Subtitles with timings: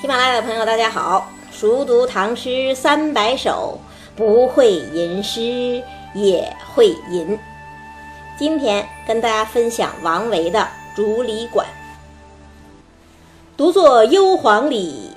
[0.00, 1.30] 喜马拉雅的朋友，大家好！
[1.52, 3.78] 熟读唐诗三百首，
[4.16, 5.82] 不会吟诗
[6.14, 7.38] 也会吟。
[8.38, 10.60] 今天跟大家分享王维的
[10.96, 11.66] 《竹里馆》。
[13.58, 15.10] 独坐幽篁里，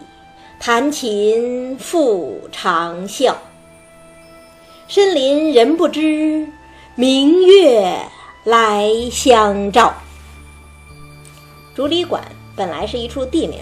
[0.59, 3.33] 弹琴复长啸。
[4.89, 6.45] 深林人不知，
[6.95, 7.97] 明月
[8.43, 9.93] 来相照。
[11.73, 12.21] 竹里馆
[12.53, 13.61] 本来是一处地名。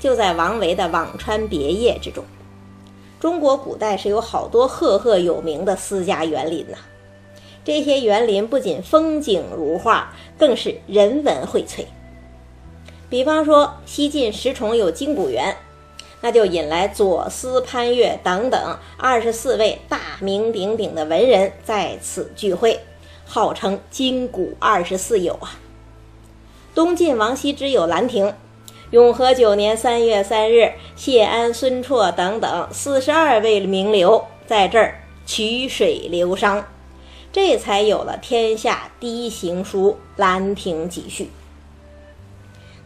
[0.00, 2.24] 就在王维的《辋川别业》之中。
[3.20, 6.76] 中国古代是有好多赫赫有名的私家园林呐，
[7.64, 11.84] 这些园林不仅风景如画，更是人文荟萃。
[13.10, 15.56] 比方说，西晋石崇有金谷园，
[16.20, 22.78] 那就引来左思、潘岳等等二十四位大名鼎鼎的文人在此聚会，
[23.26, 25.58] 号称金谷二十四友啊。
[26.74, 28.32] 东晋王羲之有兰亭。
[28.90, 36.64] 永和九年三月三日，谢安、孙绰等等四十二位名流在这儿曲水流觞，
[37.30, 41.24] 这才有了天下第一行书《兰亭集序》。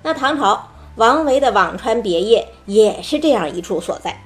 [0.03, 4.25] 那唐朝王维的《辋川别业》也是这样一处所在。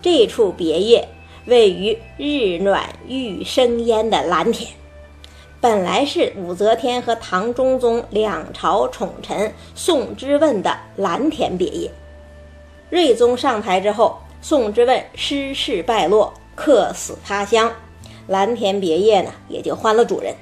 [0.00, 1.06] 这处别业
[1.44, 4.77] 位于日暖玉生烟的蓝田。
[5.60, 11.90] 本来是武则天和唐中宗两朝宠臣宋之问的蓝田别业。
[12.90, 17.72] 睿宗上台之后，宋之问失势败落，客死他乡，
[18.28, 20.32] 蓝田别业呢也就换了主人。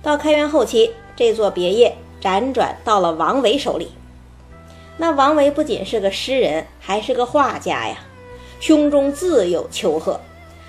[0.00, 3.90] 到开元后期，这座别业辗转到了王维手里。
[4.96, 7.96] 那王维不仅是个诗人，还是个画家呀，
[8.60, 10.20] 胸中自有丘壑，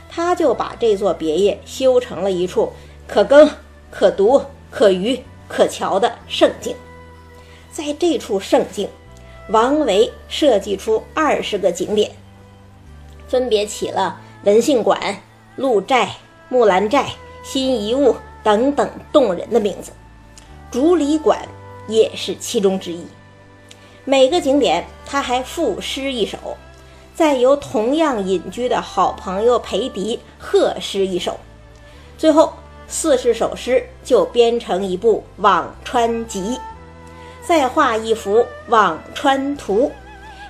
[0.10, 2.74] 他就把这座别业修成了一处
[3.08, 3.48] 可耕。
[3.90, 6.76] 可读、可渔、可瞧的胜境，
[7.72, 8.90] 在这处胜境，
[9.50, 12.12] 王维设计出二十个景点，
[13.28, 15.18] 分别起了文信馆、
[15.56, 16.18] 鹿寨、
[16.50, 17.08] 木兰寨、
[17.44, 19.92] 新遗物等等动人的名字。
[20.70, 21.48] 竹里馆
[21.88, 23.06] 也是其中之一。
[24.04, 26.38] 每个景点他还赋诗一首，
[27.16, 31.38] 再由同样隐居的好朋友裴迪贺诗一首，
[32.18, 32.54] 最后。
[32.88, 36.42] 四十首诗就编成一部《辋川集》，
[37.46, 38.40] 再画一幅
[38.70, 39.88] 《辋川图》，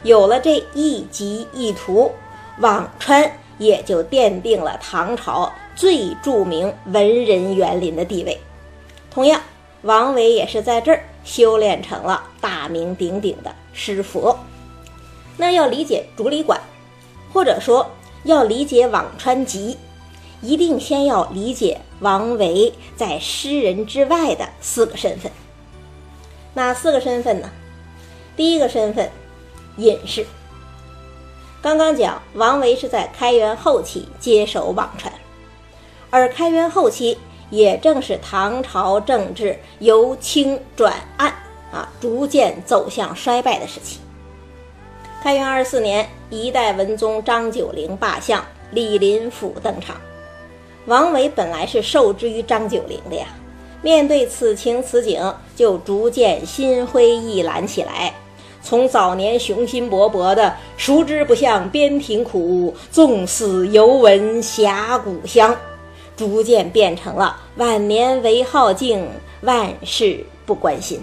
[0.04, 2.12] 有了这一集一图，
[2.60, 8.40] 辋川也就奠定了唐朝最著名文人园林的地位。
[9.10, 9.42] 同样，
[9.82, 14.38] 王维也是在这儿修炼成了大名鼎鼎的诗佛。
[15.38, 16.62] 那要理解竹里馆，
[17.34, 17.90] 或者说
[18.24, 19.76] 要理解《辋川集》。
[20.42, 25.32] 一定先要理解王维在诗人之外的四个身份。
[26.54, 27.50] 哪四个身份呢？
[28.36, 29.10] 第一个身份，
[29.78, 30.26] 隐士。
[31.62, 35.12] 刚刚讲，王维是在开元后期接手辋川，
[36.12, 37.18] 而开元后期
[37.50, 41.34] 也正是唐朝政治由清转暗
[41.72, 44.00] 啊，逐渐走向衰败的时期。
[45.24, 49.96] 开元二十四年，一代文宗张九龄罢相，李林甫登场。
[50.88, 53.28] 王维本来是受制于张九龄的呀，
[53.82, 55.22] 面对此情此景，
[55.54, 58.14] 就逐渐心灰意懒起来。
[58.64, 65.54] 从早年雄心勃勃的“熟知不向边庭苦，纵死犹闻峡谷香”，
[66.16, 69.06] 逐渐变成了晚年唯好静，
[69.42, 71.02] 万事不关心。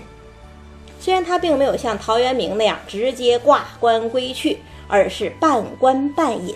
[0.98, 4.58] 虽然他并没有像陶渊明那样直接挂冠归去，
[4.88, 6.54] 而是半官半隐，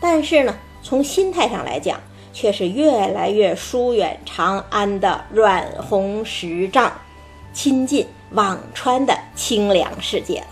[0.00, 2.00] 但是呢，从心态上来讲，
[2.34, 6.92] 却是越来越疏远长安的软红石障，
[7.54, 10.46] 亲近辋川的清凉世界了。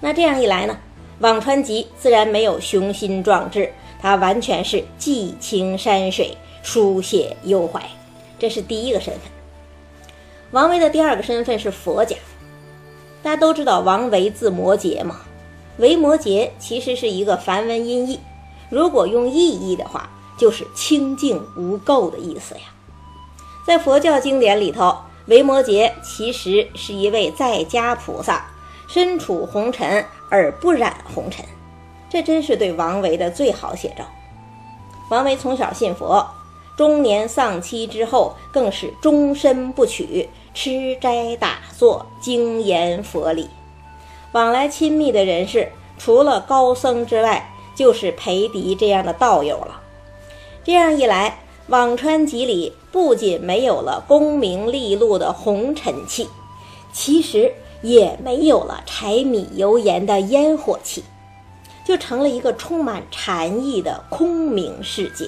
[0.00, 0.76] 那这样一来呢，
[1.22, 7.82] 《辋川集》自然没有雄心壮志，它完全是寄情山水，书写幽怀，
[8.38, 9.22] 这是第一个身份。
[10.52, 12.16] 王维的第二个身份是佛家。
[13.22, 15.20] 大家都知道王维字摩诘嘛，
[15.78, 18.18] 维摩诘其实是一个梵文音译。
[18.70, 22.62] 如果用意义的话，就是清净无垢的意思呀。
[23.66, 24.96] 在佛教经典里头，
[25.26, 28.46] 维摩诘其实是一位在家菩萨，
[28.88, 31.44] 身处红尘而不染红尘，
[32.08, 34.04] 这真是对王维的最好写照。
[35.10, 36.26] 王维从小信佛，
[36.76, 43.48] 中年丧妻之后，更是终身不娶，吃斋打坐，精研佛理。
[44.32, 49.80] 往来亲密的人士，除了高僧之外，就是裴迪这样的道友了。
[50.64, 51.38] 这样一来，
[51.72, 56.28] 《辋川集》里不仅没有了功名利禄的红尘气，
[56.92, 57.52] 其实
[57.82, 61.04] 也没有了柴米油盐的烟火气，
[61.86, 65.26] 就成了一个充满禅意的空明世界。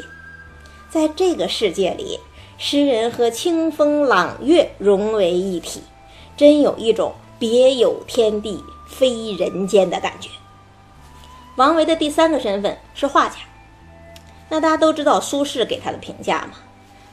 [0.91, 2.19] 在这个世界里，
[2.57, 5.83] 诗人和清风朗月融为一体，
[6.37, 8.59] 真有一种别有天地
[8.89, 10.31] 非人间的感觉。
[11.59, 13.35] 王维的第三个身份是画家，
[14.49, 16.51] 那大家都知道苏轼给他的评价嘛：“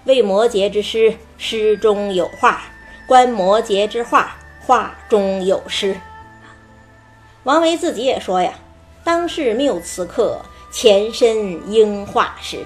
[0.05, 2.59] 为摩诘之诗，诗中有画；
[3.07, 5.99] 观摩诘之画，画中有诗。”
[7.41, 8.53] 王维自己也说呀
[9.03, 10.39] ：“当世谬词客，
[10.71, 12.59] 前身应画师。”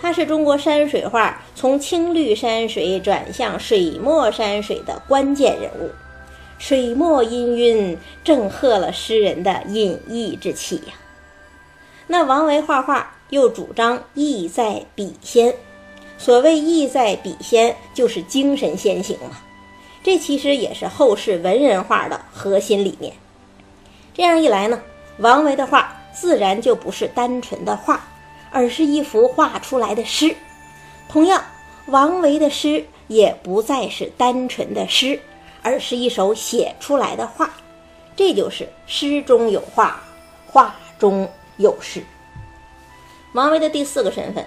[0.00, 5.90] 他是中国山水画从青绿山水转向水墨山水的关键人物，
[6.62, 10.94] 水墨氤氲，正合了诗人的隐逸之气呀。
[12.06, 15.52] 那王维画画又主张意在笔先，
[16.18, 19.38] 所谓意在笔先，就是精神先行嘛。
[20.04, 23.12] 这其实也是后世文人画的核心理念。
[24.14, 24.80] 这样一来呢，
[25.18, 28.00] 王维的画自然就不是单纯的画。
[28.54, 30.36] 而是一幅画出来的诗，
[31.08, 31.42] 同样，
[31.86, 35.18] 王维的诗也不再是单纯的诗，
[35.62, 37.50] 而是一首写出来的画，
[38.16, 40.02] 这就是诗中有画，
[40.46, 42.02] 画中有诗。
[43.34, 44.44] 王维的第四个身份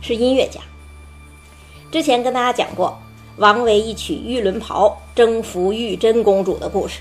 [0.00, 0.60] 是音乐家。
[1.90, 2.96] 之前跟大家讲过，
[3.38, 7.00] 王维一曲《玉轮袍》征服玉真公主的故事。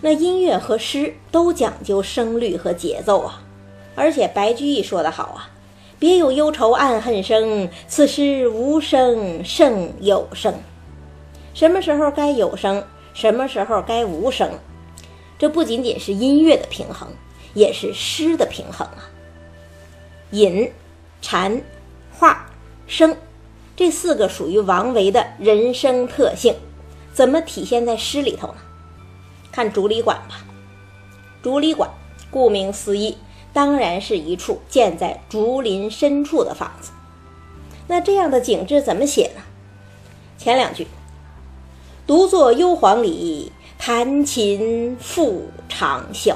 [0.00, 3.42] 那音乐和诗都讲究声律和节奏啊。
[3.94, 5.48] 而且白居易说得好啊
[6.00, 10.52] ，“别有忧愁暗恨生，此时无声胜有声。”
[11.54, 12.84] 什么时候该有声，
[13.14, 14.50] 什么时候该无声，
[15.38, 17.08] 这不仅仅是音乐的平衡，
[17.54, 19.08] 也是诗的平衡啊。
[20.32, 20.68] 隐、
[21.22, 21.62] 禅、
[22.12, 22.44] 画、
[22.88, 23.16] 声，
[23.76, 26.56] 这四个属于王维的人生特性，
[27.12, 28.56] 怎么体现在诗里头呢？
[29.52, 30.44] 看竹里馆吧，
[31.40, 31.88] 竹里馆，
[32.32, 33.16] 顾名思义。
[33.52, 36.90] 当然是一处建在竹林深处的房子。
[37.86, 39.42] 那这样的景致怎么写呢？
[40.36, 40.88] 前两句
[42.06, 46.34] ：“独坐幽篁里，弹琴复长啸。”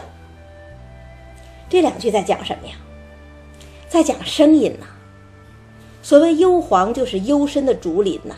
[1.69, 2.75] 这两句在讲什么呀？
[3.88, 4.87] 在讲声音呐。
[6.03, 8.35] 所谓幽篁，就是幽深的竹林呐。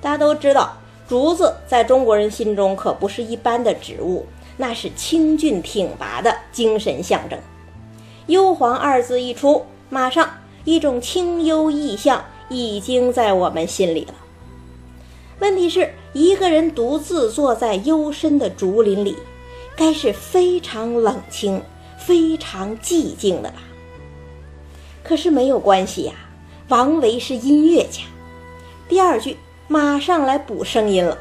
[0.00, 0.76] 大家都知道，
[1.08, 4.26] 竹子在中国人心中可不是一般的植物，
[4.58, 7.38] 那是清俊挺拔的精神象征。
[8.26, 10.28] 幽篁二字一出，马上
[10.64, 14.14] 一种清幽意象已经在我们心里了。
[15.38, 19.16] 问题是，一个人独自坐在幽深的竹林里，
[19.74, 21.62] 该是非常冷清、
[21.98, 23.62] 非常寂静的吧？
[25.02, 26.12] 可是没有关系呀，
[26.68, 28.02] 王维是音乐家。
[28.88, 29.36] 第二句
[29.68, 31.16] 马上来补声音了，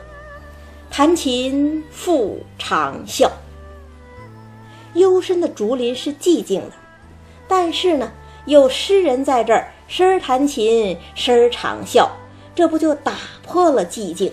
[0.89, 3.29] 弹琴复长啸。
[4.93, 6.71] 幽深的竹林是寂静的。
[7.47, 8.11] 但是呢，
[8.45, 12.07] 有诗人在这儿，声儿弹琴，声儿长啸，
[12.53, 13.13] 这不就打
[13.45, 14.31] 破了寂静？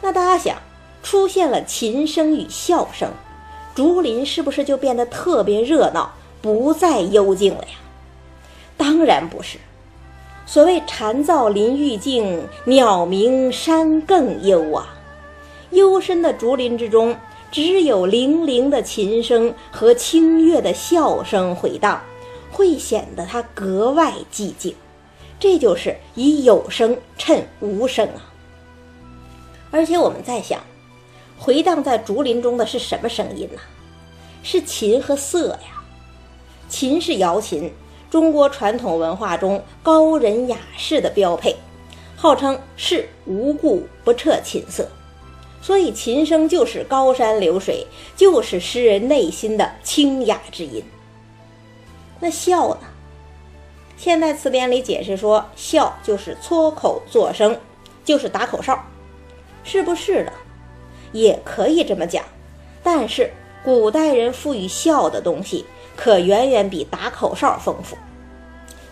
[0.00, 0.56] 那大家想，
[1.02, 3.10] 出现了琴声与笑声，
[3.74, 7.76] 竹林是不是就变得特别热闹，不再幽静了呀？
[8.76, 9.58] 当然不是。
[10.46, 14.94] 所谓蝉噪林愈静，鸟鸣山更幽啊。
[15.70, 17.16] 幽深的竹林之中。
[17.50, 21.98] 只有零零的琴声和清越的笑声回荡，
[22.52, 24.74] 会显得它格外寂静。
[25.40, 28.20] 这就是以有声衬无声啊！
[29.70, 30.60] 而且我们在想，
[31.38, 33.60] 回荡在竹林中的是什么声音呢？
[34.42, 35.82] 是琴和瑟呀。
[36.68, 37.72] 琴是瑶琴，
[38.10, 41.56] 中国传统文化中高人雅士的标配，
[42.16, 44.88] 号称是无故不彻琴瑟。
[45.60, 50.82] 所以，琴声就是高山流水，就是诗人内心的清雅之音。
[52.20, 52.80] 那笑呢？
[53.96, 57.58] 现代词典里解释说，笑就是撮口作声，
[58.04, 58.80] 就是打口哨，
[59.68, 60.32] 是不是的？
[61.12, 62.24] 也可以这么讲。
[62.82, 63.30] 但是，
[63.62, 67.94] 古代人赋予笑的东西，可远远比打口哨丰富。《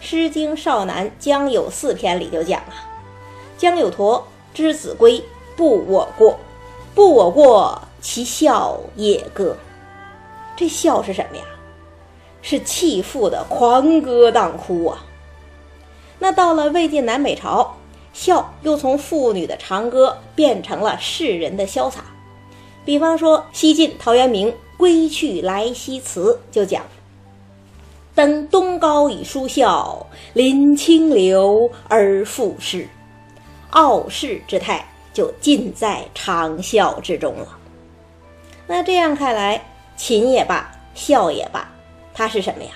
[0.00, 2.76] 诗经·少男·江有四篇》里就讲啊
[3.56, 5.24] ：“江有驼之子归，
[5.56, 6.38] 不我过。”
[6.94, 9.56] 不我过，其笑也歌。
[10.54, 11.42] 这笑是什么呀？
[12.42, 15.04] 是弃妇的狂歌荡哭啊！
[16.18, 17.76] 那到了魏晋南北朝，
[18.16, 22.02] 笑又从妇女的长歌变成了世人的潇洒。
[22.82, 26.82] 比方说西晋陶渊明《归去来兮辞》就讲
[28.16, 32.88] ：“登东皋以舒啸，临清流而赋诗。
[33.70, 37.58] 傲世之态，就尽在长啸之中了。
[38.66, 39.62] 那这样看来，
[39.94, 41.70] 琴也罢，笑也罢，
[42.14, 42.70] 它是什么呀？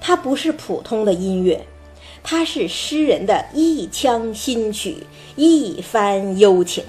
[0.00, 1.66] 它不是普通的音乐，
[2.22, 5.06] 它是诗人的一腔心曲，
[5.36, 6.84] 一番幽情。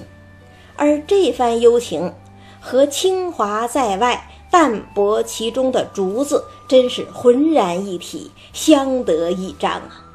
[0.76, 2.14] 而这番幽情，
[2.60, 10.06] 和清华在外、淡泊其中的竹子，真是浑然一体，相得益彰啊。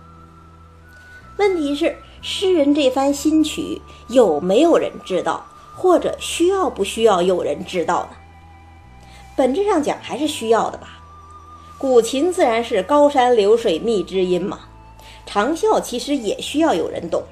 [1.36, 5.46] 问题是，诗人这番新曲有没有人知道？
[5.76, 8.16] 或者需要不需要有人知道呢？
[9.36, 11.00] 本质上讲还是需要的吧。
[11.76, 14.60] 古琴自然是高山流水觅知音嘛，
[15.26, 17.22] 长啸其实也需要有人懂。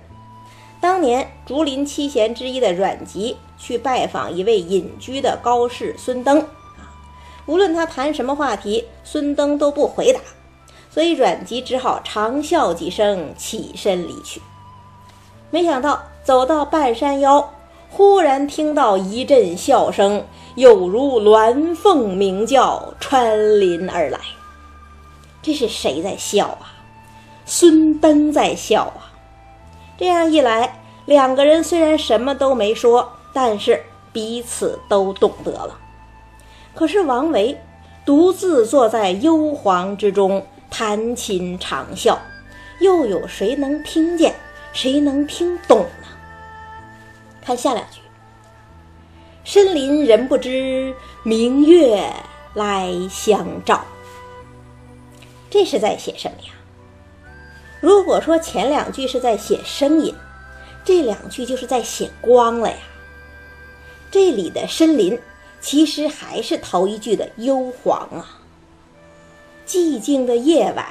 [0.81, 6.91] 当年竹林七贤之一的阮籍去拜访一位隐居的高士孙登啊，
[7.47, 10.21] 无论他谈什么话题，孙登都不回答，
[10.91, 14.43] 所以阮籍只好长啸几声，起身离去。
[15.51, 17.53] 没想到走到半山腰。
[17.95, 24.19] 忽然听到一阵笑声，有如鸾凤鸣叫，穿林而来。
[25.43, 26.72] 这是谁在笑啊？
[27.45, 29.13] 孙登在笑啊！
[29.99, 33.83] 这样一来，两个人虽然什么都没说，但是
[34.13, 35.79] 彼此都懂得了。
[36.75, 37.61] 可是王维
[38.05, 42.17] 独自坐在幽篁之中弹琴长啸，
[42.81, 44.35] 又有谁能听见？
[44.73, 46.09] 谁能听懂呢？
[47.45, 48.01] 看下两句
[49.45, 52.03] ：“深林人不知，明月
[52.55, 53.85] 来相照。”
[55.51, 56.53] 这是在写什么呀？
[57.83, 60.15] 如果说前两句是在写声音，
[60.85, 62.77] 这两句就是在写光了呀。
[64.09, 65.19] 这里的深林
[65.61, 68.39] 其实还是头一句的幽篁啊。
[69.67, 70.87] 寂静的夜晚，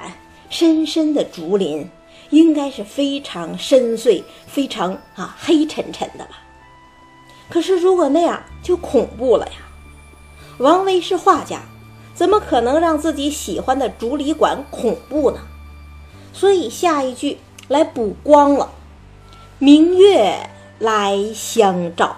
[0.49, 1.89] 深深的竹林。
[2.29, 6.41] 应该是非常深邃、非常啊黑沉沉的吧。
[7.49, 9.53] 可是如果那样就恐怖了呀。
[10.57, 11.61] 王维是画家，
[12.13, 15.39] 怎么可能让自己喜欢的竹里馆恐怖呢？
[16.33, 18.71] 所以下一句来补光了
[19.59, 22.17] ：“明月来相照，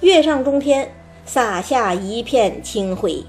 [0.00, 3.24] 月上中天，洒下一片清辉。”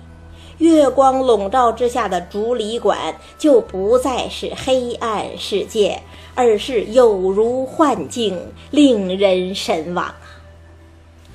[0.58, 6.02] 月光笼罩之下的竹里馆，就不再是黑暗世界，
[6.34, 10.18] 而是有如幻境，令人神往啊！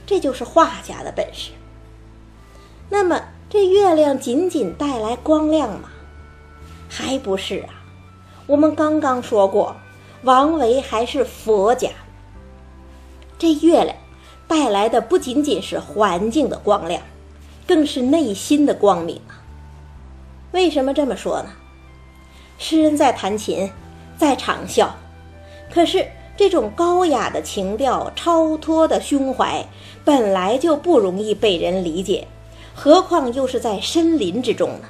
[0.04, 1.52] 这就是画家的本事。
[2.90, 5.90] 那么，这月亮仅仅带来光亮吗？
[6.88, 7.81] 还不是啊！
[8.52, 9.74] 我们刚刚说过，
[10.24, 11.88] 王维还是佛家。
[13.38, 13.96] 这月亮
[14.46, 17.00] 带来的不仅仅是环境的光亮。
[17.66, 19.40] 更是内心的光明啊！
[20.50, 21.48] 为什么这么说呢？
[22.58, 23.70] 诗人在弹琴，
[24.18, 24.88] 在长啸，
[25.72, 26.06] 可是
[26.36, 29.64] 这种高雅的情调、超脱的胸怀，
[30.04, 32.26] 本来就不容易被人理解，
[32.74, 34.88] 何况又是在深林之中呢？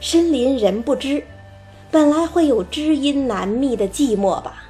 [0.00, 1.24] 深林人不知，
[1.90, 4.64] 本来会有知音难觅的寂寞吧？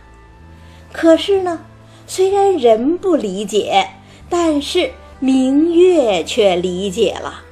[0.92, 1.60] 可是呢，
[2.06, 3.88] 虽然人不理解，
[4.28, 4.90] 但是。
[5.22, 7.42] 明月却理解了，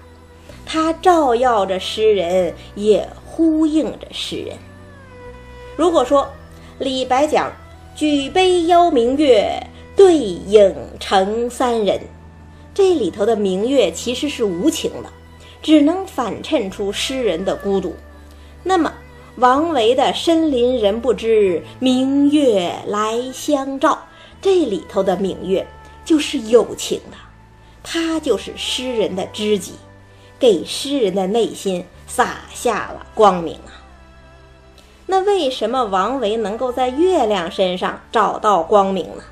[0.64, 4.56] 它照耀着诗人，也呼应着诗人。
[5.76, 6.26] 如果说
[6.78, 7.52] 李白讲
[7.94, 12.00] “举杯邀明月，对影成三人”，
[12.72, 15.10] 这里头的明月其实是无情的，
[15.60, 17.94] 只能反衬出诗人的孤独。
[18.62, 18.90] 那么
[19.38, 23.96] 王维的“深林人不知，明月来相照”，
[24.42, 25.64] 这里头的明月
[26.04, 27.16] 就是有情的。
[27.84, 29.74] 他就是诗人的知己，
[30.40, 33.78] 给诗人的内心洒下了光明啊。
[35.06, 39.22] 那为什么王维能够在月亮身上找到光明呢？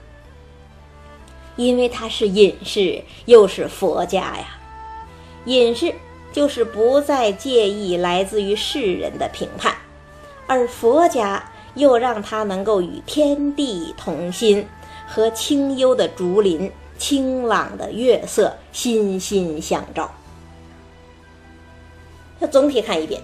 [1.57, 4.57] 因为他是隐士，又是佛家呀。
[5.47, 5.93] 隐士
[6.33, 9.75] 就是不再介意来自于世人的评判，
[10.47, 11.43] 而佛家
[11.75, 14.67] 又让他能够与天地同心，
[15.07, 16.71] 和清幽的竹林。
[16.99, 20.11] 清朗的月色，心心相照。
[22.39, 23.21] 那总体看一遍，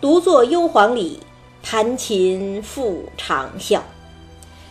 [0.00, 1.20] 独坐幽篁里，
[1.62, 3.80] 弹琴复长啸。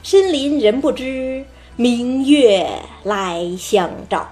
[0.03, 1.45] 深林人不知，
[1.77, 2.69] 明月
[3.03, 4.29] 来相照。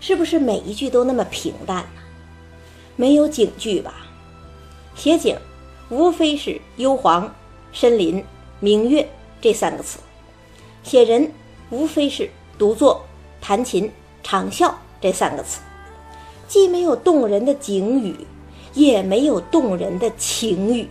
[0.00, 2.00] 是不是每一句都那么平淡呢？
[2.96, 4.06] 没有景句吧？
[4.94, 5.36] 写景，
[5.88, 7.28] 无非是幽篁、
[7.72, 8.24] 深林、
[8.60, 9.08] 明月
[9.40, 9.98] 这三个词；
[10.82, 11.30] 写人，
[11.70, 12.30] 无非是。
[12.58, 13.04] 独坐、
[13.38, 15.60] 弹琴、长啸这三个词，
[16.48, 18.16] 既没有动人的景语，
[18.72, 20.88] 也没有动人的情语，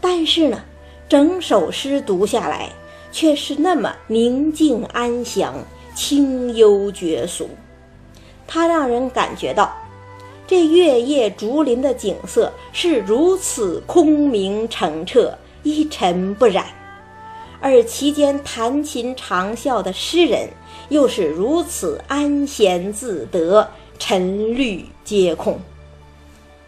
[0.00, 0.64] 但是呢，
[1.06, 2.70] 整首诗读下来，
[3.12, 5.54] 却是那么宁静安详、
[5.94, 7.50] 清幽绝俗。
[8.46, 9.70] 它让人感觉到，
[10.50, 16.66] 这月夜竹林的景色是如此空明澄澈、一尘不染，
[17.60, 20.48] 而其间弹琴长啸的诗人
[20.88, 25.56] 又是如此安闲自得、沉虑皆空。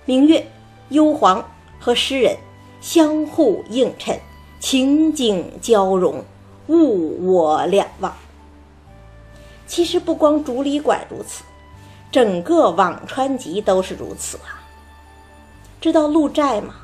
[0.05, 0.47] 明月、
[0.91, 1.43] 幽篁
[1.81, 2.37] 和诗人
[2.81, 4.17] 相互映衬，
[4.61, 6.25] 情景交融，
[6.69, 8.15] 物我两忘。
[9.67, 11.43] 其实不光竹里馆如此。
[12.13, 14.61] 整个辋川集都是如此啊！
[15.81, 16.75] 知道鹿柴吗？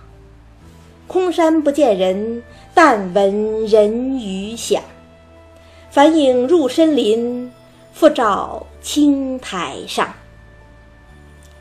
[1.06, 2.42] 空山不见人，
[2.72, 4.82] 但闻人语响。
[5.90, 7.52] 返影入深林，
[7.92, 10.08] 复照青苔上。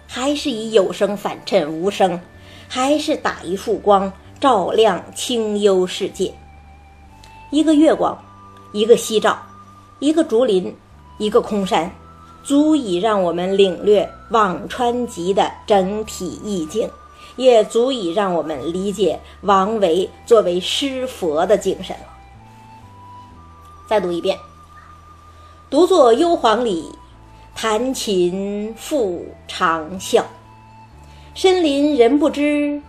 [0.08, 2.18] 还是以有声反衬无声，
[2.70, 4.10] 还是打一束光，
[4.40, 6.34] 照亮清幽世界。
[7.52, 8.18] 一个月光，
[8.72, 9.38] 一个夕照，
[10.00, 10.74] 一个竹林，
[11.18, 11.92] 一个空山。
[12.44, 16.90] 足以让我们领略《辋川集》的整体意境，
[17.36, 21.96] 也足以让我们理解王维作为诗佛的精神。
[23.88, 24.38] 再读一遍
[25.70, 26.92] ：“独坐幽篁里，
[27.56, 30.24] 弹琴复长啸。
[31.34, 32.82] 深林人不知，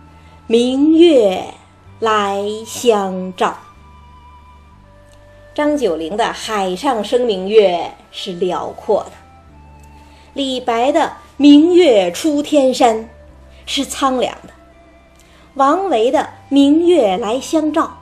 [0.47, 1.53] 明月
[1.99, 3.57] 来相照。”
[5.53, 9.11] 张九龄的“海上生明月”是辽阔的。
[10.39, 13.09] 李白的“明月出天山”
[13.67, 14.53] 是苍凉的，
[15.55, 17.97] 王维的“明月来相照”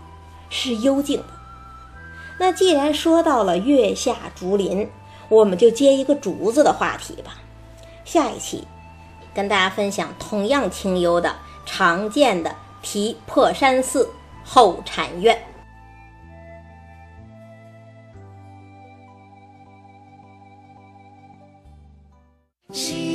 [0.47, 1.25] 是幽静的。
[2.37, 4.87] 那既然说到了月下竹林，
[5.29, 7.39] 我们就接一个竹子的话题吧。
[8.05, 8.67] 下一期
[9.33, 12.53] 跟大家分享同样清幽的常见的
[12.83, 14.07] 题破山寺
[14.45, 15.41] 后禅院。
[22.73, 23.06] She